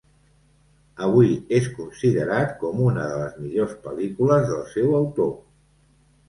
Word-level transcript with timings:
Avui 1.07 1.27
és 1.57 1.67
considerat 1.81 2.55
com 2.63 2.81
una 2.87 3.03
de 3.11 3.19
les 3.25 3.37
millors 3.43 3.77
pel·lícules 3.85 4.49
del 4.53 4.65
seu 4.73 4.99
autor. 5.03 5.31